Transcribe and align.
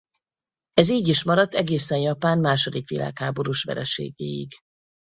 Ez 0.73 0.89
így 0.89 1.07
is 1.07 1.23
maradt 1.23 1.53
egészen 1.53 1.99
Japán 1.99 2.39
második 2.39 2.87
világháborús 2.87 3.63
vereségéig. 3.63 4.51